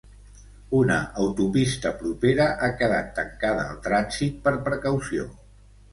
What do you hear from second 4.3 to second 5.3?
per precaució.